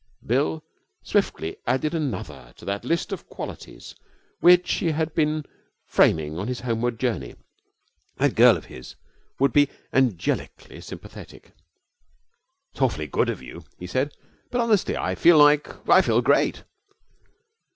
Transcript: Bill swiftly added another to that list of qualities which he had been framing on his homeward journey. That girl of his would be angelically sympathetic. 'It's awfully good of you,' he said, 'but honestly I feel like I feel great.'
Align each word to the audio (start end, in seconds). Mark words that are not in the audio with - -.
Bill 0.25 0.63
swiftly 1.03 1.57
added 1.67 1.93
another 1.93 2.55
to 2.57 2.65
that 2.65 2.83
list 2.83 3.11
of 3.11 3.27
qualities 3.29 3.93
which 4.39 4.71
he 4.73 4.87
had 4.89 5.13
been 5.13 5.45
framing 5.85 6.39
on 6.39 6.47
his 6.47 6.61
homeward 6.61 6.99
journey. 6.99 7.35
That 8.17 8.33
girl 8.33 8.57
of 8.57 8.65
his 8.65 8.95
would 9.39 9.53
be 9.53 9.69
angelically 9.93 10.81
sympathetic. 10.81 11.51
'It's 12.71 12.81
awfully 12.81 13.05
good 13.05 13.29
of 13.29 13.43
you,' 13.43 13.63
he 13.77 13.85
said, 13.85 14.15
'but 14.49 14.59
honestly 14.59 14.97
I 14.97 15.13
feel 15.13 15.37
like 15.37 15.87
I 15.87 16.01
feel 16.01 16.23
great.' 16.23 16.63